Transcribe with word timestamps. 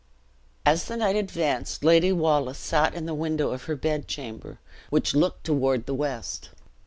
As 0.65 0.85
the 0.85 0.97
night 0.97 1.15
advanced, 1.15 1.83
Lady 1.83 2.11
Wallace 2.11 2.57
sat 2.57 2.95
in 2.95 3.05
the 3.05 3.13
window 3.13 3.51
of 3.51 3.65
her 3.65 3.75
bed 3.75 4.07
chamber, 4.07 4.57
which 4.89 5.13
looked 5.13 5.43
toward 5.43 5.85
the 5.85 5.93
west. 5.93 6.49